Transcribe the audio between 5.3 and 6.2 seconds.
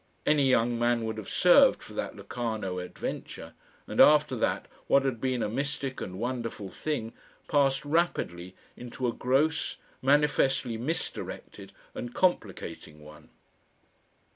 a mystic and